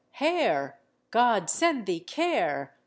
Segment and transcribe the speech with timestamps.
[0.13, 0.79] hare!
[1.11, 2.73] God send thee care!